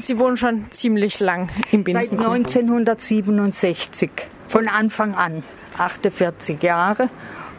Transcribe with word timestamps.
Sie 0.00 0.18
wohnen 0.18 0.36
schon 0.36 0.66
ziemlich 0.70 1.20
lang 1.20 1.50
im 1.72 1.84
Binsengrund. 1.84 2.48
Seit 2.48 2.62
1967, 2.62 4.10
von 4.48 4.66
Anfang 4.66 5.14
an, 5.14 5.42
48 5.76 6.62
Jahre. 6.62 7.10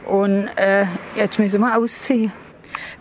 Und 0.05 0.47
äh, 0.55 0.85
jetzt 1.15 1.37
müssen 1.37 1.61
wir 1.61 1.77
ausziehen. 1.77 2.31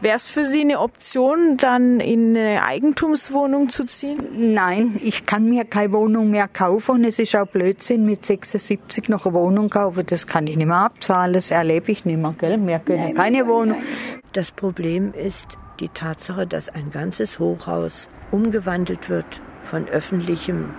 Wäre 0.00 0.16
es 0.16 0.28
für 0.28 0.44
Sie 0.44 0.60
eine 0.60 0.80
Option, 0.80 1.56
dann 1.56 2.00
in 2.00 2.36
eine 2.36 2.62
Eigentumswohnung 2.64 3.68
zu 3.68 3.84
ziehen? 3.84 4.52
Nein, 4.52 5.00
ich 5.02 5.26
kann 5.26 5.48
mir 5.48 5.64
keine 5.64 5.92
Wohnung 5.92 6.30
mehr 6.30 6.48
kaufen 6.48 6.96
und 6.96 7.04
es 7.04 7.18
ist 7.18 7.34
auch 7.36 7.46
Blödsinn, 7.46 8.04
mit 8.04 8.26
76 8.26 9.08
noch 9.08 9.26
eine 9.26 9.34
Wohnung 9.34 9.70
kaufen. 9.70 10.04
Das 10.06 10.26
kann 10.26 10.46
ich 10.46 10.56
nicht 10.56 10.66
mehr 10.66 10.76
abzahlen, 10.76 11.32
das 11.32 11.50
erlebe 11.50 11.92
ich 11.92 12.04
nicht 12.04 12.18
mehr. 12.18 12.34
Gell? 12.38 12.58
Wir 12.66 12.78
können 12.80 13.04
nein, 13.04 13.14
keine 13.14 13.38
nein, 13.38 13.48
Wohnung. 13.48 13.78
Nein. 13.78 14.20
Das 14.32 14.50
Problem 14.50 15.12
ist 15.14 15.46
die 15.80 15.88
Tatsache, 15.88 16.46
dass 16.46 16.68
ein 16.68 16.90
ganzes 16.90 17.38
Hochhaus 17.38 18.08
umgewandelt 18.30 19.08
wird 19.08 19.40
von 19.62 19.88
öffentlichem 19.88 20.74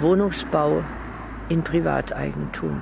Wohnungsbau 0.00 0.82
in 1.48 1.62
Privateigentum. 1.62 2.80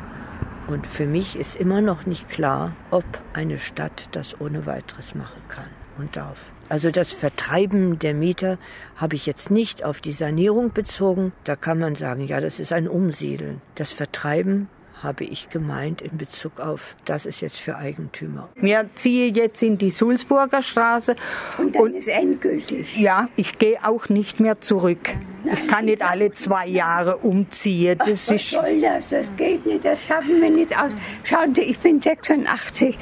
Und 0.68 0.86
für 0.86 1.06
mich 1.06 1.36
ist 1.36 1.56
immer 1.56 1.80
noch 1.80 2.06
nicht 2.06 2.28
klar, 2.28 2.76
ob 2.90 3.04
eine 3.32 3.58
Stadt 3.58 4.08
das 4.12 4.40
ohne 4.40 4.66
weiteres 4.66 5.14
machen 5.14 5.42
kann 5.48 5.68
und 5.96 6.16
darf. 6.16 6.52
Also 6.68 6.90
das 6.90 7.12
Vertreiben 7.12 7.98
der 7.98 8.12
Mieter 8.12 8.58
habe 8.96 9.16
ich 9.16 9.24
jetzt 9.24 9.50
nicht 9.50 9.84
auf 9.84 10.00
die 10.00 10.12
Sanierung 10.12 10.72
bezogen. 10.72 11.32
Da 11.44 11.56
kann 11.56 11.78
man 11.78 11.94
sagen, 11.94 12.26
ja, 12.26 12.40
das 12.40 12.60
ist 12.60 12.72
ein 12.72 12.86
Umsiedeln. 12.86 13.62
Das 13.74 13.94
Vertreiben 13.94 14.68
habe 15.02 15.24
ich 15.24 15.50
gemeint 15.50 16.02
in 16.02 16.18
Bezug 16.18 16.60
auf, 16.60 16.96
das 17.04 17.26
ist 17.26 17.40
jetzt 17.40 17.58
für 17.58 17.76
Eigentümer. 17.76 18.48
Wir 18.56 18.88
ziehen 18.94 19.34
jetzt 19.34 19.62
in 19.62 19.78
die 19.78 19.90
Sulzburger 19.90 20.62
Straße. 20.62 21.16
Und 21.58 21.74
dann 21.74 21.82
und, 21.82 21.94
ist 21.94 22.08
endgültig. 22.08 22.96
Ja, 22.96 23.28
ich 23.36 23.58
gehe 23.58 23.78
auch 23.84 24.08
nicht 24.08 24.40
mehr 24.40 24.60
zurück. 24.60 25.10
Nein, 25.44 25.56
ich 25.56 25.68
kann 25.68 25.84
nicht 25.84 26.02
alle 26.02 26.32
zwei 26.32 26.66
Jahre 26.66 27.18
umziehen. 27.18 27.98
Das 27.98 28.28
Ach, 28.28 28.34
was 28.34 28.42
ist 28.42 28.50
soll 28.50 28.80
das? 28.80 29.04
Das 29.08 29.36
geht 29.36 29.66
nicht, 29.66 29.84
das 29.84 30.04
schaffen 30.04 30.40
wir 30.40 30.50
nicht 30.50 30.76
aus. 30.76 30.92
Schauen 31.24 31.54
Sie, 31.54 31.62
ich 31.62 31.78
bin 31.78 32.00
86. 32.00 32.98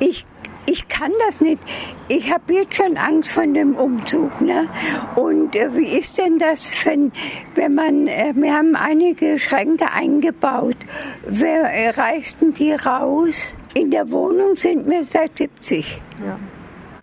Ich 0.00 0.26
ich 0.68 0.88
kann 0.88 1.12
das 1.26 1.40
nicht. 1.40 1.62
Ich 2.08 2.32
habe 2.32 2.52
jetzt 2.52 2.76
schon 2.76 2.96
Angst 2.98 3.32
vor 3.32 3.46
dem 3.46 3.74
Umzug. 3.74 4.40
Ne? 4.40 4.68
Und 5.16 5.56
äh, 5.56 5.74
wie 5.74 5.98
ist 5.98 6.18
denn 6.18 6.38
das, 6.38 6.74
wenn, 6.84 7.10
wenn 7.54 7.74
man, 7.74 8.06
äh, 8.06 8.34
wir 8.36 8.52
haben 8.52 8.76
einige 8.76 9.38
Schränke 9.38 9.90
eingebaut. 9.90 10.76
Wer 11.26 11.62
äh, 11.62 11.90
reißt 11.90 12.40
denn 12.40 12.52
die 12.52 12.72
raus? 12.72 13.56
In 13.74 13.90
der 13.90 14.10
Wohnung 14.10 14.56
sind 14.56 14.88
wir 14.88 15.04
seit 15.04 15.38
70. 15.38 16.00
Ja. 16.26 16.38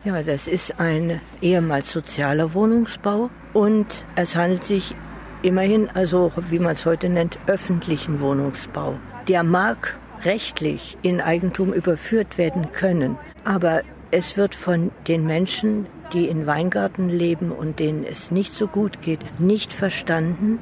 Ja, 0.03 0.21
das 0.21 0.47
ist 0.47 0.79
ein 0.79 1.19
ehemals 1.41 1.91
sozialer 1.91 2.53
Wohnungsbau 2.53 3.31
und 3.53 4.05
es 4.15 4.35
handelt 4.35 4.63
sich 4.63 4.93
immerhin, 5.41 5.89
also 5.95 6.31
wie 6.51 6.59
man 6.59 6.73
es 6.73 6.85
heute 6.85 7.09
nennt, 7.09 7.39
öffentlichen 7.47 8.21
Wohnungsbau. 8.21 8.99
Der 9.27 9.41
mag 9.41 9.97
rechtlich 10.25 10.97
in 11.01 11.21
Eigentum 11.21 11.73
überführt 11.73 12.37
werden 12.37 12.71
können. 12.71 13.17
Aber 13.43 13.83
es 14.11 14.37
wird 14.37 14.55
von 14.55 14.91
den 15.07 15.25
Menschen, 15.25 15.85
die 16.13 16.27
in 16.27 16.47
Weingarten 16.47 17.09
leben 17.09 17.51
und 17.51 17.79
denen 17.79 18.05
es 18.05 18.31
nicht 18.31 18.53
so 18.53 18.67
gut 18.67 19.01
geht, 19.01 19.19
nicht 19.39 19.73
verstanden, 19.73 20.59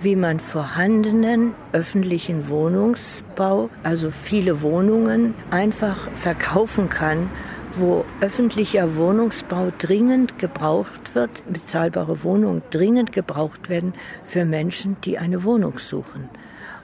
wie 0.00 0.16
man 0.16 0.40
vorhandenen 0.40 1.54
öffentlichen 1.72 2.48
Wohnungsbau, 2.48 3.70
also 3.82 4.10
viele 4.10 4.62
Wohnungen, 4.62 5.34
einfach 5.50 6.08
verkaufen 6.14 6.88
kann, 6.88 7.30
wo 7.76 8.04
öffentlicher 8.20 8.96
Wohnungsbau 8.96 9.70
dringend 9.78 10.38
gebraucht 10.38 11.14
wird, 11.14 11.30
bezahlbare 11.52 12.24
Wohnungen 12.24 12.62
dringend 12.70 13.12
gebraucht 13.12 13.68
werden 13.68 13.92
für 14.24 14.44
Menschen, 14.44 14.96
die 15.04 15.18
eine 15.18 15.44
Wohnung 15.44 15.78
suchen. 15.78 16.28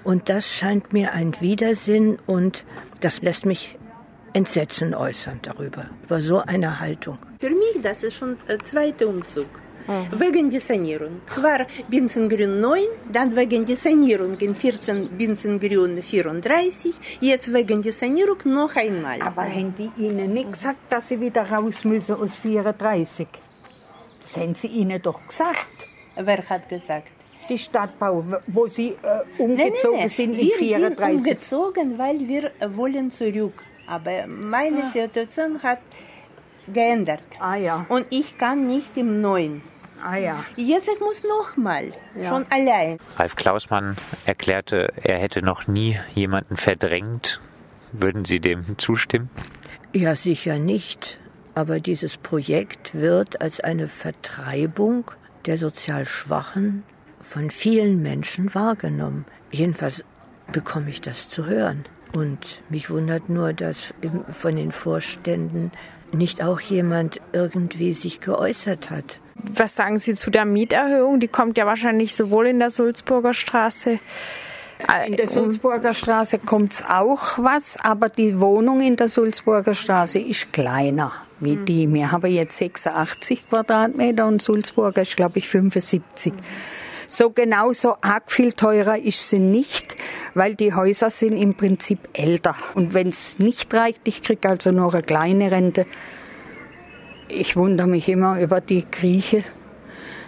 Und 0.05 0.28
das 0.28 0.53
scheint 0.53 0.92
mir 0.92 1.12
ein 1.12 1.41
Widersinn 1.41 2.19
und 2.27 2.64
das 3.00 3.22
lässt 3.22 3.47
mich 3.47 3.78
Entsetzen 4.32 4.94
äußern 4.94 5.41
darüber, 5.43 5.91
über 6.04 6.22
so 6.22 6.38
eine 6.38 6.81
Haltung. 6.81 7.19
Für 7.38 7.50
mich 7.50 7.82
das 7.82 8.03
ist 8.03 8.15
schon 8.15 8.37
der 8.49 8.59
zweite 8.60 9.06
Umzug. 9.06 9.47
Mhm. 9.87 10.21
Wegen 10.21 10.50
der 10.50 10.60
Sanierung. 10.60 11.21
War 11.41 11.66
Binzengrün 11.88 12.60
9, 12.60 12.82
dann 13.12 13.34
wegen 13.34 13.66
der 13.66 13.77
Sanierung 13.77 14.34
in 14.38 14.54
14 14.54 15.09
Binzengrün 15.09 16.00
34, 16.03 16.94
jetzt 17.21 17.53
wegen 17.53 17.82
der 17.82 17.93
Sanierung 17.93 18.38
noch 18.44 18.77
einmal. 18.77 19.21
Aber 19.21 19.43
haben 19.43 19.75
die 19.75 19.91
Ihnen 19.97 20.32
nicht 20.34 20.53
gesagt, 20.53 20.78
dass 20.88 21.09
Sie 21.09 21.21
wieder 21.21 21.50
raus 21.50 21.84
müssen 21.84 22.15
aus 22.15 22.37
34? 22.37 23.27
Das 24.22 24.37
haben 24.37 24.54
Sie 24.54 24.69
Ihnen 24.69 25.03
doch 25.03 25.27
gesagt. 25.27 25.88
Wer 26.15 26.48
hat 26.48 26.69
gesagt? 26.69 27.22
Die 27.48 27.58
Stadtbau, 27.58 28.25
wo 28.47 28.66
Sie 28.66 28.91
äh, 29.03 29.42
umgezogen 29.42 29.56
nein, 29.56 29.72
nein, 29.82 29.92
nein. 30.00 30.08
sind 30.08 30.34
in 30.34 30.38
wir 30.38 30.56
34. 30.56 30.98
Wir 30.98 31.06
sind 31.06 31.19
umgezogen, 31.19 31.98
weil 31.98 32.28
wir 32.28 32.53
wollen 32.76 33.10
zurück 33.12 33.62
aber 33.86 34.26
meine 34.26 34.84
ah. 34.84 34.91
Situation 34.91 35.62
hat 35.62 35.80
geändert. 36.72 37.22
Ah, 37.41 37.56
ja. 37.56 37.86
Und 37.88 38.06
ich 38.10 38.38
kann 38.38 38.66
nicht 38.66 38.97
im 38.97 39.20
Neuen. 39.20 39.62
Ah, 40.03 40.16
ja. 40.16 40.44
Jetzt 40.56 40.88
ich 40.88 40.98
muss 41.00 41.22
nochmal, 41.22 41.92
ja. 42.16 42.28
schon 42.28 42.47
allein. 42.50 42.98
Ralf 43.16 43.36
Klausmann 43.36 43.97
erklärte, 44.24 44.92
er 45.03 45.19
hätte 45.19 45.42
noch 45.42 45.69
nie 45.69 45.98
jemanden 46.14 46.56
verdrängt. 46.56 47.41
Würden 47.92 48.24
Sie 48.24 48.41
dem 48.41 48.78
zustimmen? 48.78 49.30
Ja, 49.92 50.16
sicher 50.16 50.59
nicht. 50.59 51.19
Aber 51.54 51.78
dieses 51.78 52.16
Projekt 52.16 52.94
wird 52.94 53.42
als 53.42 53.60
eine 53.60 53.86
Vertreibung 53.86 55.10
der 55.44 55.59
sozial 55.59 56.06
Schwachen 56.06 56.82
von 57.22 57.50
vielen 57.50 58.03
Menschen 58.03 58.55
wahrgenommen. 58.55 59.25
Jedenfalls 59.50 60.05
bekomme 60.53 60.91
ich 60.91 61.00
das 61.00 61.28
zu 61.28 61.47
hören. 61.47 61.84
Und 62.15 62.60
mich 62.69 62.91
wundert 62.91 63.28
nur, 63.28 63.53
dass 63.53 63.94
von 64.31 64.56
den 64.56 64.71
Vorständen 64.72 65.72
nicht 66.12 66.44
auch 66.44 66.60
jemand 66.60 67.21
irgendwie 67.33 67.94
sich 67.94 68.21
geäußert 68.21 68.91
hat. 68.91 69.19
Was 69.34 69.75
sagen 69.75 69.99
Sie 69.99 70.15
zu 70.15 70.31
der 70.31 70.44
Mieterhöhung? 70.44 71.21
Die 71.21 71.28
kommt 71.28 71.56
ja 71.56 71.65
wahrscheinlich 71.65 72.15
sowohl 72.15 72.49
in 72.49 72.59
der 72.59 72.69
Sulzburger 72.69 73.33
Straße. 73.33 73.99
Äh, 74.93 75.09
in 75.09 75.16
der 75.16 75.28
Sulzburger 75.28 75.94
Straße 75.94 76.39
kommt 76.39 76.75
es 76.75 76.84
auch 76.87 77.39
was, 77.39 77.78
aber 77.83 78.10
die 78.10 78.41
Wohnung 78.41 78.83
in 78.83 78.97
der 78.97 79.09
Sulzburger 79.09 79.75
Straße 79.75 80.19
ist 80.19 80.53
kleiner 80.53 81.12
wie 81.43 81.56
mhm. 81.56 81.65
die. 81.65 81.93
Wir 81.93 82.12
haben 82.12 82.31
jetzt 82.31 82.56
86 82.56 83.49
Quadratmeter 83.49 84.27
und 84.27 84.41
Sulzburger 84.41 85.03
ist, 85.03 85.16
glaube 85.16 85.39
ich, 85.39 85.49
75. 85.49 86.33
So 87.07 87.31
genau 87.31 87.73
so 87.73 87.97
arg 88.01 88.31
viel 88.31 88.53
teurer 88.53 88.99
ist 88.99 89.29
sie 89.29 89.39
nicht, 89.39 89.97
weil 90.35 90.55
die 90.55 90.75
Häuser 90.75 91.11
sind 91.11 91.37
im 91.37 91.55
Prinzip 91.55 91.99
älter. 92.13 92.55
Und 92.75 92.95
wenn 92.95 93.09
es 93.09 93.39
nicht 93.39 93.73
reicht, 93.75 94.01
ich 94.05 94.23
kriege 94.23 94.49
also 94.49 94.71
noch 94.71 94.95
eine 94.95 95.03
kleine 95.03 95.51
Rente. 95.51 95.87
Ich 97.29 97.57
wundere 97.57 97.87
mich 97.87 98.09
immer 98.09 98.41
über 98.41 98.61
die 98.61 98.87
Grieche, 98.91 99.45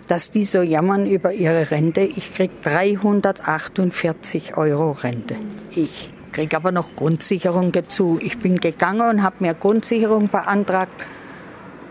dass 0.08 0.30
die 0.30 0.44
so 0.44 0.62
jammern 0.62 1.06
über 1.06 1.32
ihre 1.32 1.70
Rente. 1.70 2.02
Ich 2.02 2.34
kriege 2.34 2.54
348 2.62 4.56
Euro 4.56 4.92
Rente. 4.92 5.36
Ich 5.70 6.12
kriege 6.32 6.56
aber 6.56 6.72
noch 6.72 6.96
Grundsicherung 6.96 7.72
dazu. 7.72 8.18
Ich 8.20 8.38
bin 8.38 8.56
gegangen 8.56 9.08
und 9.08 9.22
habe 9.22 9.36
mir 9.40 9.54
Grundsicherung 9.54 10.28
beantragt 10.28 11.04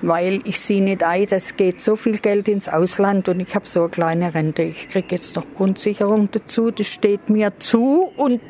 weil 0.03 0.41
ich 0.43 0.59
sehe 0.59 0.83
nicht 0.83 1.01
ein, 1.01 1.25
das 1.27 1.55
geht 1.55 1.79
so 1.79 1.95
viel 1.95 2.19
Geld 2.19 2.47
ins 2.47 2.67
Ausland 2.67 3.29
und 3.29 3.39
ich 3.39 3.55
habe 3.55 3.65
so 3.65 3.81
eine 3.81 3.89
kleine 3.89 4.33
Rente. 4.33 4.63
Ich 4.63 4.89
kriege 4.89 5.07
jetzt 5.11 5.35
noch 5.35 5.45
Grundsicherung 5.55 6.29
dazu, 6.31 6.71
das 6.71 6.87
steht 6.87 7.29
mir 7.29 7.57
zu 7.59 8.11
und 8.17 8.41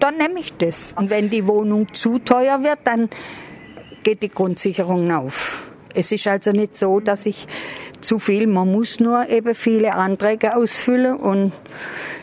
dann 0.00 0.18
nehme 0.18 0.38
ich 0.38 0.56
das. 0.58 0.94
Und 0.96 1.10
wenn 1.10 1.30
die 1.30 1.46
Wohnung 1.46 1.92
zu 1.94 2.18
teuer 2.18 2.62
wird, 2.62 2.80
dann 2.84 3.08
geht 4.02 4.22
die 4.22 4.28
Grundsicherung 4.28 5.10
auf. 5.10 5.70
Es 5.94 6.12
ist 6.12 6.26
also 6.26 6.52
nicht 6.52 6.76
so, 6.76 7.00
dass 7.00 7.24
ich 7.24 7.48
zu 8.00 8.18
viel. 8.18 8.46
Man 8.46 8.70
muss 8.70 9.00
nur 9.00 9.28
eben 9.28 9.54
viele 9.54 9.94
Anträge 9.94 10.56
ausfüllen 10.56 11.16
und 11.16 11.52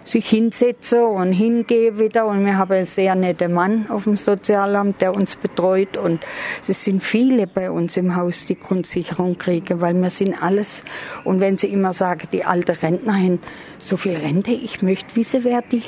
sich 0.04 0.30
hinsetzen 0.30 1.02
und 1.02 1.34
hingehen 1.34 1.98
wieder. 1.98 2.26
Und 2.28 2.46
wir 2.46 2.58
haben 2.58 2.72
einen 2.72 2.86
sehr 2.86 3.16
netten 3.16 3.54
Mann 3.54 3.88
auf 3.90 4.04
dem 4.04 4.16
Sozialamt, 4.16 5.02
der 5.02 5.16
uns 5.16 5.36
betreut. 5.36 5.98
Und 5.98 6.22
es 6.68 6.84
sind 6.84 7.04
viele 7.04 7.48
bei 7.48 7.72
uns 7.72 7.98
im 7.98 8.16
Haus, 8.16 8.46
die 8.46 8.58
Grundsicherung 8.58 9.38
kriegen, 9.38 9.82
weil 9.82 9.96
wir 9.96 10.10
sind 10.10 10.42
alles. 10.42 10.84
Und 11.24 11.40
wenn 11.40 11.58
sie 11.58 11.68
immer 11.68 11.94
sagen, 11.94 12.28
die 12.32 12.46
alte 12.46 12.82
Rentnerin, 12.82 13.40
so 13.78 13.98
viel 13.98 14.16
Rente, 14.16 14.52
ich 14.52 14.82
möchte 14.82 15.16
wissen, 15.16 15.44
wer 15.44 15.62
die, 15.62 15.84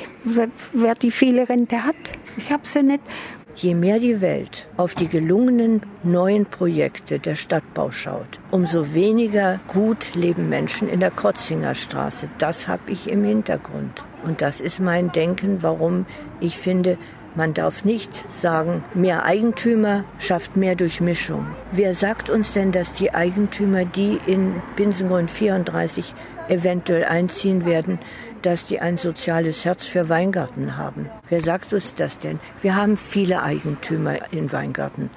wer, 0.72 0.94
die 0.94 1.10
viele 1.10 1.48
Rente 1.48 1.84
hat. 1.84 1.96
Ich 2.36 2.52
habe 2.52 2.66
sie 2.66 2.82
nicht. 2.82 3.02
Je 3.60 3.74
mehr 3.74 3.98
die 3.98 4.20
Welt 4.20 4.68
auf 4.76 4.94
die 4.94 5.08
gelungenen 5.08 5.82
neuen 6.04 6.46
Projekte 6.46 7.18
der 7.18 7.34
Stadtbau 7.34 7.90
schaut, 7.90 8.38
umso 8.52 8.94
weniger 8.94 9.58
gut 9.66 10.14
leben 10.14 10.48
Menschen 10.48 10.88
in 10.88 11.00
der 11.00 11.10
Krotzinger 11.10 11.74
Straße. 11.74 12.28
Das 12.38 12.68
habe 12.68 12.88
ich 12.92 13.10
im 13.10 13.24
Hintergrund. 13.24 14.04
Und 14.24 14.42
das 14.42 14.60
ist 14.60 14.78
mein 14.78 15.10
Denken, 15.10 15.58
warum 15.60 16.06
ich 16.38 16.56
finde, 16.56 16.98
man 17.34 17.52
darf 17.52 17.84
nicht 17.84 18.30
sagen, 18.32 18.84
mehr 18.94 19.24
Eigentümer 19.24 20.04
schafft 20.20 20.56
mehr 20.56 20.76
Durchmischung. 20.76 21.44
Wer 21.72 21.94
sagt 21.94 22.30
uns 22.30 22.52
denn, 22.52 22.70
dass 22.70 22.92
die 22.92 23.12
Eigentümer, 23.12 23.84
die 23.84 24.20
in 24.28 24.54
Binsengrund 24.76 25.32
34 25.32 26.14
eventuell 26.48 27.04
einziehen 27.04 27.64
werden, 27.64 27.98
dass 28.42 28.66
die 28.66 28.80
ein 28.80 28.96
soziales 28.96 29.64
Herz 29.64 29.86
für 29.86 30.08
Weingarten 30.08 30.76
haben. 30.76 31.10
Wer 31.28 31.40
sagt 31.40 31.72
uns 31.72 31.94
das 31.94 32.18
denn? 32.18 32.38
Wir 32.62 32.76
haben 32.76 32.96
viele 32.96 33.42
Eigentümer 33.42 34.32
in 34.32 34.52
Weingarten. 34.52 35.10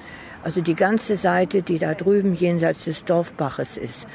Also 0.44 0.62
die 0.62 0.75
ganze 0.75 1.16
Seite, 1.16 1.62
die 1.62 1.78
da 1.78 1.94
drüben 1.94 2.33
jenseits 2.33 2.86
des 2.86 3.06
Dorfbaches 3.06 3.78
ist, 3.78 4.07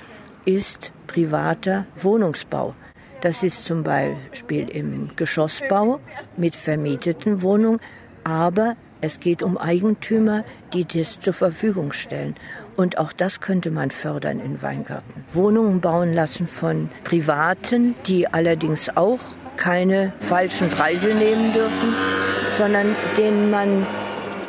ist 0.44 0.92
privater 1.06 1.86
Wohnungsbau. 2.00 2.74
Das 3.20 3.42
ist 3.42 3.64
zum 3.64 3.82
Beispiel 3.82 4.68
im 4.68 5.10
Geschossbau 5.16 6.00
mit 6.36 6.54
vermieteten 6.54 7.42
Wohnungen, 7.42 7.80
aber 8.24 8.76
es 9.00 9.20
geht 9.20 9.43
um 9.43 9.58
Eigentümer, 9.58 10.44
die 10.72 10.84
das 10.84 11.20
zur 11.20 11.32
Verfügung 11.32 11.93
stellen. 11.93 12.34
Und 12.76 12.98
auch 12.98 13.12
das 13.12 13.40
könnte 13.40 13.70
man 13.70 13.90
fördern 13.90 14.40
in 14.40 14.62
Weingarten. 14.62 15.25
Wohnungen 15.32 15.81
bauen 15.81 16.12
lassen 16.12 16.46
von 16.46 16.88
Privaten, 17.04 17.94
die 18.06 18.26
allerdings 18.26 18.96
auch 18.96 19.20
keine 19.56 20.12
falschen 20.20 20.69
Preise 20.69 21.08
nehmen 21.08 21.52
dürfen, 21.52 21.94
sondern 22.58 22.87
denen 23.16 23.50
man 23.50 23.87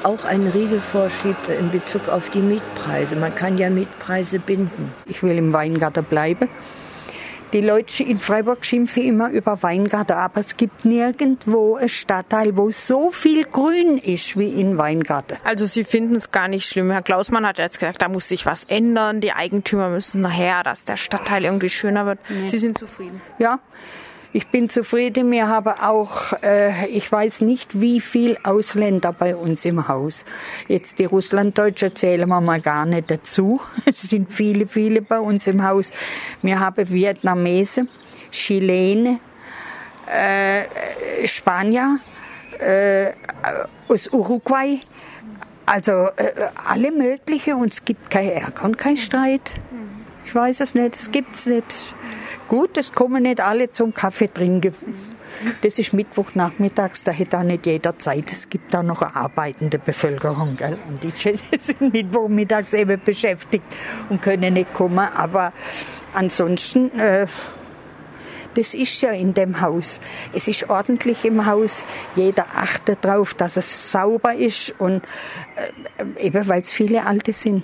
auch 0.03 0.25
einen 0.25 0.47
Riegel 0.47 0.79
vorschiebt 0.79 1.49
in 1.49 1.71
Bezug 1.71 2.07
auf 2.07 2.29
die 2.29 2.39
Mietpreise. 2.39 3.15
Man 3.15 3.33
kann 3.35 3.57
ja 3.57 3.69
Mietpreise 3.69 4.39
binden. 4.39 4.93
Ich 5.05 5.23
will 5.23 5.37
im 5.37 5.53
Weingarten 5.53 6.03
bleiben. 6.03 6.47
Die 7.53 7.61
Leute 7.61 8.03
in 8.03 8.19
Freiburg 8.19 8.65
schimpfen 8.65 9.03
immer 9.03 9.29
über 9.29 9.63
Weingarten, 9.63 10.17
aber 10.17 10.41
es 10.41 10.57
gibt 10.57 10.83
nirgendwo 10.83 11.77
ein 11.77 11.87
Stadtteil, 11.87 12.57
wo 12.57 12.71
so 12.71 13.09
viel 13.09 13.45
Grün 13.45 13.97
ist 13.97 14.37
wie 14.37 14.49
in 14.49 14.77
Weingarten. 14.77 15.37
Also 15.45 15.65
Sie 15.65 15.85
finden 15.85 16.15
es 16.15 16.31
gar 16.31 16.49
nicht 16.49 16.67
schlimm. 16.67 16.91
Herr 16.91 17.01
Klausmann 17.01 17.47
hat 17.47 17.57
jetzt 17.57 17.79
gesagt, 17.79 18.01
da 18.01 18.09
muss 18.09 18.27
sich 18.27 18.45
was 18.45 18.65
ändern. 18.65 19.21
Die 19.21 19.31
Eigentümer 19.31 19.87
müssen 19.87 20.19
nachher, 20.19 20.63
dass 20.63 20.83
der 20.83 20.97
Stadtteil 20.97 21.45
irgendwie 21.45 21.69
schöner 21.69 22.05
wird. 22.05 22.19
Nee. 22.27 22.47
Sie 22.47 22.57
sind 22.57 22.77
zufrieden? 22.77 23.21
Ja, 23.39 23.59
ich 24.37 24.49
bin 24.49 24.69
zufrieden. 24.69 25.31
Wir 25.31 25.47
haben 25.47 25.73
auch, 25.79 26.31
äh, 26.43 26.85
ich 26.89 27.11
weiß 27.11 27.41
nicht, 27.41 27.81
wie 27.81 27.99
viel 27.99 28.37
Ausländer 28.43 29.11
bei 29.11 29.35
uns 29.35 29.65
im 29.65 29.87
Haus. 29.87 30.25
Jetzt 30.67 30.99
die 30.99 31.05
Russlanddeutsche 31.05 31.91
zählen 31.91 32.29
wir 32.29 32.39
mal 32.39 32.61
gar 32.61 32.85
nicht 32.85 33.09
dazu. 33.09 33.59
Es 33.87 34.01
sind 34.01 34.31
viele, 34.31 34.67
viele 34.67 35.01
bei 35.01 35.19
uns 35.19 35.47
im 35.47 35.63
Haus. 35.67 35.89
Wir 36.43 36.59
haben 36.59 36.87
Vietnamesen, 36.87 37.89
Chilene, 38.29 39.19
äh, 40.05 41.25
Spanier, 41.27 41.99
äh, 42.59 43.13
aus 43.87 44.07
Uruguay. 44.13 44.81
Also 45.65 46.09
äh, 46.15 46.31
alle 46.63 46.91
mögliche 46.91 47.55
und 47.55 47.73
es 47.73 47.83
gibt 47.83 48.11
kein 48.11 48.29
Ärger 48.29 48.65
und 48.65 48.77
kein 48.77 48.97
Streit. 48.97 49.55
Ich 50.27 50.35
weiß 50.35 50.59
es 50.59 50.75
nicht, 50.75 50.93
es 50.93 51.09
gibt 51.09 51.35
es 51.35 51.47
nicht. 51.47 51.95
Gut, 52.47 52.77
es 52.77 52.93
kommen 52.93 53.23
nicht 53.23 53.41
alle 53.41 53.69
zum 53.71 53.93
Kaffee 53.93 54.33
trinken. 54.33 54.73
Das 55.61 55.77
ist 55.77 55.91
Mittwochnachmittags, 55.91 57.03
da 57.03 57.11
hätte 57.11 57.37
auch 57.37 57.43
nicht 57.43 57.65
jeder 57.65 57.99
Zeit. 57.99 58.31
Es 58.31 58.49
gibt 58.49 58.73
da 58.73 58.81
noch 58.81 59.01
eine 59.01 59.15
arbeitende 59.17 59.77
Bevölkerung. 59.77 60.55
Gell? 60.55 60.77
Und 60.87 61.03
die 61.03 61.09
sind 61.09 61.81
Mittwochmittags 61.93 62.73
eben 62.73 63.01
beschäftigt 63.03 63.65
und 64.09 64.21
können 64.21 64.53
nicht 64.53 64.73
kommen. 64.73 64.99
Aber 64.99 65.51
ansonsten, 66.13 66.97
äh, 66.97 67.27
das 68.55 68.73
ist 68.73 69.01
ja 69.01 69.11
in 69.11 69.33
dem 69.33 69.59
Haus. 69.59 69.99
Es 70.33 70.47
ist 70.47 70.69
ordentlich 70.69 71.25
im 71.25 71.45
Haus. 71.45 71.83
Jeder 72.15 72.45
achtet 72.55 73.03
darauf, 73.03 73.33
dass 73.33 73.57
es 73.57 73.91
sauber 73.91 74.33
ist. 74.33 74.73
Und 74.79 75.03
äh, 75.97 76.25
eben, 76.25 76.47
weil 76.47 76.61
es 76.61 76.71
viele 76.71 77.05
Alte 77.05 77.33
sind. 77.33 77.63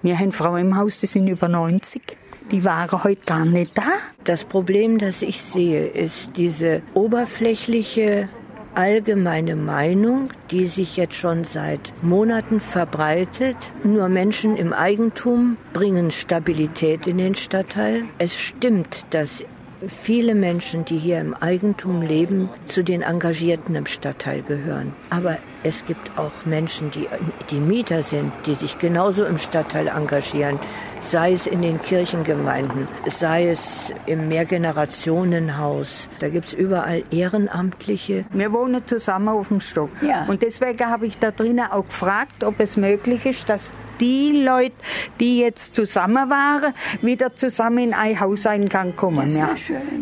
Wir 0.00 0.18
haben 0.18 0.32
Frauen 0.32 0.60
im 0.60 0.76
Haus, 0.76 0.98
die 1.00 1.06
sind 1.06 1.28
über 1.28 1.48
90 1.48 2.16
die 2.50 2.64
waren 2.64 3.04
heute 3.04 3.22
gar 3.24 3.44
nicht 3.44 3.76
da. 3.76 3.82
Das 4.24 4.44
Problem, 4.44 4.98
das 4.98 5.22
ich 5.22 5.40
sehe, 5.40 5.86
ist 5.86 6.30
diese 6.36 6.82
oberflächliche 6.94 8.28
allgemeine 8.74 9.56
Meinung, 9.56 10.28
die 10.50 10.66
sich 10.66 10.96
jetzt 10.96 11.14
schon 11.14 11.44
seit 11.44 11.94
Monaten 12.02 12.60
verbreitet. 12.60 13.56
Nur 13.84 14.08
Menschen 14.08 14.56
im 14.56 14.72
Eigentum 14.72 15.56
bringen 15.72 16.10
Stabilität 16.10 17.06
in 17.06 17.18
den 17.18 17.34
Stadtteil. 17.34 18.04
Es 18.18 18.36
stimmt, 18.36 19.06
dass 19.10 19.44
viele 19.88 20.34
Menschen, 20.34 20.84
die 20.84 20.98
hier 20.98 21.20
im 21.20 21.34
Eigentum 21.34 22.02
leben, 22.02 22.50
zu 22.66 22.82
den 22.82 23.02
Engagierten 23.02 23.74
im 23.74 23.86
Stadtteil 23.86 24.42
gehören. 24.42 24.94
Aber 25.10 25.38
es 25.62 25.84
gibt 25.84 26.18
auch 26.18 26.32
Menschen, 26.44 26.90
die, 26.90 27.08
die 27.50 27.60
Mieter 27.60 28.02
sind, 28.02 28.32
die 28.46 28.54
sich 28.54 28.78
genauso 28.78 29.24
im 29.24 29.38
Stadtteil 29.38 29.88
engagieren, 29.88 30.58
sei 31.00 31.32
es 31.32 31.46
in 31.46 31.62
den 31.62 31.80
Kirchengemeinden, 31.80 32.88
sei 33.06 33.48
es 33.48 33.92
im 34.06 34.28
Mehrgenerationenhaus. 34.28 36.08
Da 36.18 36.28
gibt 36.28 36.48
es 36.48 36.54
überall 36.54 37.04
Ehrenamtliche. 37.10 38.24
Wir 38.30 38.52
wohnen 38.52 38.86
zusammen 38.86 39.28
auf 39.28 39.48
dem 39.48 39.60
Stock. 39.60 39.90
Ja. 40.02 40.26
Und 40.26 40.42
deswegen 40.42 40.86
habe 40.86 41.06
ich 41.06 41.18
da 41.18 41.30
drinnen 41.30 41.66
auch 41.70 41.86
gefragt, 41.86 42.44
ob 42.44 42.60
es 42.60 42.76
möglich 42.76 43.26
ist, 43.26 43.48
dass 43.48 43.72
die 44.00 44.42
Leute, 44.44 44.74
die 45.20 45.40
jetzt 45.40 45.74
zusammen 45.74 46.28
waren, 46.28 46.74
wieder 47.02 47.34
zusammen 47.34 47.78
in 47.78 47.94
ein 47.94 48.18
Hauseingang 48.20 48.94
kommen. 48.96 49.34
Ja. 49.34 49.54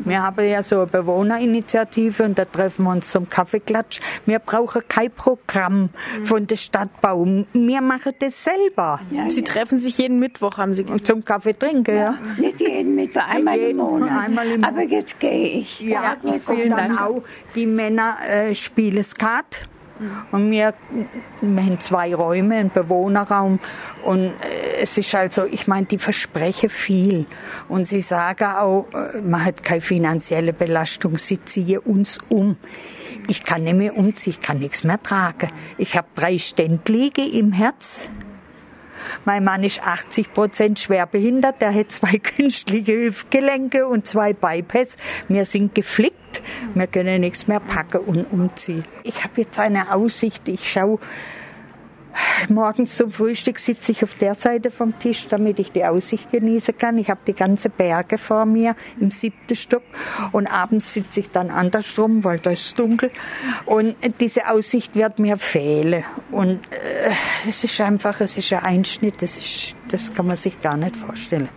Wir 0.04 0.22
haben 0.22 0.48
ja 0.48 0.62
so 0.62 0.78
eine 0.78 0.86
Bewohnerinitiative 0.86 2.24
und 2.24 2.38
da 2.38 2.44
treffen 2.44 2.84
wir 2.84 2.90
uns 2.90 3.10
zum 3.10 3.28
Kaffeeklatsch. 3.28 4.00
Wir 4.26 4.38
brauchen 4.38 4.82
kein 4.88 5.10
Programm 5.10 5.90
mhm. 6.18 6.26
von 6.26 6.46
der 6.46 6.56
Stadtbau. 6.56 7.24
Wir 7.52 7.80
machen 7.80 8.12
das 8.18 8.44
selber. 8.44 9.00
Ja, 9.10 9.30
Sie 9.30 9.40
ja. 9.40 9.46
treffen 9.46 9.78
sich 9.78 9.98
jeden 9.98 10.18
Mittwoch, 10.18 10.58
haben 10.58 10.74
Sie 10.74 10.82
gesagt. 10.82 10.83
Zum 11.02 11.24
Kaffee 11.24 11.54
trinken, 11.58 11.96
ja. 11.96 12.18
Nicht 12.38 12.60
jeden 12.60 12.94
Mittwoch, 12.94 13.22
einmal 13.28 13.58
jeden, 13.58 13.70
im 13.70 13.76
Monat. 13.78 14.26
Einmal 14.26 14.46
im 14.50 14.64
Aber 14.64 14.82
jetzt 14.82 15.18
gehe 15.18 15.60
ich. 15.60 15.80
Ja, 15.80 16.16
ja 16.22 16.34
vielen 16.46 16.70
Dank. 16.70 17.00
Auch 17.00 17.22
die 17.54 17.66
Männer 17.66 18.16
äh, 18.28 18.54
spielen 18.54 19.04
Skat. 19.04 19.68
Und 20.32 20.50
wir, 20.50 20.74
wir 21.40 21.62
haben 21.62 21.78
zwei 21.78 22.14
Räume, 22.14 22.56
einen 22.56 22.70
Bewohnerraum. 22.70 23.60
Und 24.02 24.32
äh, 24.42 24.80
es 24.80 24.98
ist 24.98 25.14
also, 25.14 25.44
ich 25.44 25.66
meine, 25.68 25.86
die 25.86 25.98
versprechen 25.98 26.68
viel. 26.68 27.26
Und 27.68 27.86
sie 27.86 28.00
sagen 28.00 28.44
auch, 28.44 28.86
äh, 28.92 29.20
man 29.20 29.44
hat 29.44 29.62
keine 29.62 29.80
finanzielle 29.80 30.52
Belastung, 30.52 31.16
sie 31.16 31.42
ziehen 31.44 31.78
uns 31.78 32.18
um. 32.28 32.56
Ich 33.28 33.44
kann 33.44 33.64
nicht 33.64 33.76
mehr 33.76 33.96
umziehen, 33.96 34.34
ich 34.38 34.40
kann 34.40 34.58
nichts 34.58 34.84
mehr 34.84 35.00
tragen. 35.02 35.50
Ich 35.78 35.96
habe 35.96 36.08
drei 36.14 36.38
Ständliege 36.38 37.22
im 37.22 37.52
Herz. 37.52 38.10
Mein 39.24 39.44
Mann 39.44 39.64
ist 39.64 39.82
80 39.82 40.32
Prozent 40.32 40.78
schwerbehindert, 40.78 41.60
der 41.60 41.74
hat 41.74 41.92
zwei 41.92 42.18
künstliche 42.22 42.92
Hüftgelenke 42.92 43.86
und 43.86 44.06
zwei 44.06 44.32
Bypass. 44.32 44.96
Wir 45.28 45.44
sind 45.44 45.74
geflickt 45.74 46.14
wir 46.74 46.86
können 46.86 47.20
nichts 47.20 47.46
mehr 47.46 47.60
packen 47.60 48.00
und 48.00 48.24
umziehen. 48.32 48.84
Ich 49.02 49.22
habe 49.22 49.42
jetzt 49.42 49.58
eine 49.58 49.92
Aussicht. 49.92 50.48
Ich 50.48 50.70
schaue 50.70 50.98
Morgens 52.48 52.96
zum 52.96 53.10
Frühstück 53.10 53.58
sitze 53.58 53.92
ich 53.92 54.02
auf 54.04 54.14
der 54.14 54.34
Seite 54.34 54.70
vom 54.70 54.98
Tisch, 54.98 55.26
damit 55.28 55.58
ich 55.58 55.72
die 55.72 55.84
Aussicht 55.84 56.30
genießen 56.30 56.76
kann. 56.76 56.98
Ich 56.98 57.10
habe 57.10 57.20
die 57.26 57.32
ganze 57.32 57.68
Berge 57.70 58.18
vor 58.18 58.44
mir 58.44 58.76
im 59.00 59.10
siebten 59.10 59.56
Stock 59.56 59.82
und 60.32 60.46
abends 60.46 60.92
sitze 60.92 61.20
ich 61.20 61.30
dann 61.30 61.50
andersrum, 61.50 62.24
weil 62.24 62.38
da 62.38 62.50
ist 62.50 62.78
dunkel. 62.78 63.10
Und 63.64 63.96
diese 64.20 64.48
Aussicht 64.48 64.94
wird 64.94 65.18
mir 65.18 65.36
fehlen. 65.36 66.04
Und 66.30 66.60
äh, 66.72 67.10
es 67.48 67.64
ist 67.64 67.80
einfach, 67.80 68.20
es 68.20 68.36
ist 68.36 68.52
ein 68.52 68.62
Einschnitt, 68.62 69.22
das, 69.22 69.36
ist, 69.36 69.74
das 69.88 70.12
kann 70.12 70.26
man 70.26 70.36
sich 70.36 70.60
gar 70.60 70.76
nicht 70.76 70.96
vorstellen. 70.96 71.48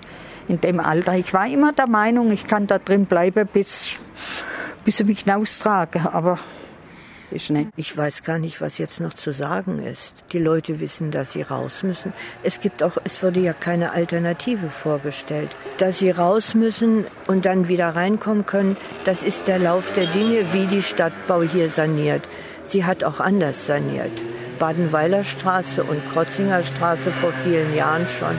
In 0.48 0.62
dem 0.62 0.80
Alter. 0.80 1.14
Ich 1.16 1.34
war 1.34 1.48
immer 1.48 1.74
der 1.74 1.88
Meinung, 1.88 2.32
ich 2.32 2.48
kann 2.48 2.68
da 2.68 2.80
drin 2.80 3.06
bleiben, 3.06 3.48
bis, 3.52 3.96
bis 4.86 5.00
ich 5.02 5.06
mich 5.06 5.20
hinaustrage. 5.22 6.14
Aber 6.14 6.40
ist 7.32 7.50
nicht. 7.50 7.70
Ich 7.76 7.96
weiß 7.96 8.24
gar 8.24 8.40
nicht, 8.40 8.62
was 8.62 8.78
jetzt 8.78 9.00
noch 9.00 9.14
zu 9.14 9.34
sagen 9.34 9.84
ist. 9.84 10.24
Die 10.32 10.40
Leute 10.40 10.80
wissen, 10.80 11.12
dass 11.12 11.34
sie 11.34 11.42
raus 11.42 11.84
müssen. 11.84 12.14
Es 12.44 12.60
gibt 12.60 12.84
auch, 12.84 12.98
es 13.04 13.22
wurde 13.22 13.40
ja 13.40 13.54
keine 13.54 13.92
Alternative 13.92 14.70
vorgestellt. 14.70 15.50
Dass 15.78 16.00
sie 16.00 16.12
raus 16.12 16.54
müssen 16.54 17.06
und 17.28 17.46
dann 17.46 17.68
wieder 17.68 17.96
reinkommen 17.96 18.46
können, 18.46 18.78
das 19.06 19.24
ist 19.24 19.48
der 19.48 19.60
Lauf 19.60 19.94
der 19.96 20.06
Dinge, 20.08 20.46
wie 20.54 20.66
die 20.68 20.84
Stadtbau 20.84 21.42
hier 21.42 21.70
saniert. 21.70 22.28
Sie 22.64 22.86
hat 22.86 23.04
auch 23.04 23.20
anders 23.20 23.68
saniert. 23.68 24.12
Badenweiler 24.60 25.24
Straße 25.24 25.84
und 25.84 26.02
Krotzinger 26.12 26.64
Straße 26.64 27.12
vor 27.12 27.32
vielen 27.44 27.76
Jahren 27.76 28.08
schon. 28.08 28.36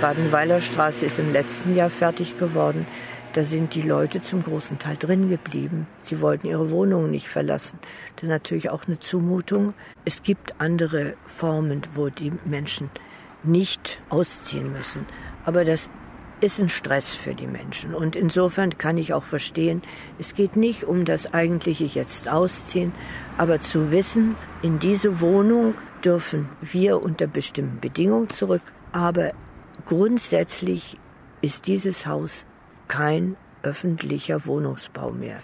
Badenweiler 0.00 0.60
Straße 0.60 1.06
ist 1.06 1.18
im 1.18 1.32
letzten 1.32 1.76
Jahr 1.76 1.90
fertig 1.90 2.38
geworden. 2.38 2.86
Da 3.32 3.44
sind 3.44 3.76
die 3.76 3.82
Leute 3.82 4.20
zum 4.20 4.42
großen 4.42 4.80
Teil 4.80 4.96
drin 4.96 5.28
geblieben. 5.28 5.86
Sie 6.02 6.20
wollten 6.20 6.48
ihre 6.48 6.70
Wohnungen 6.70 7.12
nicht 7.12 7.28
verlassen. 7.28 7.78
Das 8.16 8.24
ist 8.24 8.28
natürlich 8.28 8.70
auch 8.70 8.86
eine 8.88 8.98
Zumutung. 8.98 9.72
Es 10.04 10.24
gibt 10.24 10.54
andere 10.58 11.14
Formen, 11.26 11.82
wo 11.94 12.08
die 12.08 12.32
Menschen 12.44 12.90
nicht 13.44 14.00
ausziehen 14.08 14.72
müssen. 14.72 15.06
Aber 15.44 15.64
das 15.64 15.88
ist 16.40 16.58
ein 16.58 16.68
Stress 16.68 17.14
für 17.14 17.34
die 17.34 17.46
Menschen. 17.46 17.94
Und 17.94 18.16
insofern 18.16 18.76
kann 18.78 18.96
ich 18.96 19.12
auch 19.12 19.22
verstehen, 19.22 19.82
es 20.18 20.34
geht 20.34 20.56
nicht 20.56 20.84
um 20.84 21.04
das 21.04 21.32
eigentliche 21.32 21.84
jetzt 21.84 22.28
ausziehen, 22.28 22.92
aber 23.38 23.60
zu 23.60 23.92
wissen, 23.92 24.34
in 24.62 24.80
diese 24.80 25.20
Wohnung 25.20 25.74
dürfen 26.04 26.48
wir 26.60 27.00
unter 27.00 27.28
bestimmten 27.28 27.78
Bedingungen 27.78 28.30
zurück, 28.30 28.62
aber 28.90 29.32
grundsätzlich 29.86 30.96
ist 31.42 31.66
dieses 31.66 32.06
Haus 32.06 32.46
kein 32.90 33.36
öffentlicher 33.62 34.46
Wohnungsbau 34.46 35.12
mehr. 35.12 35.40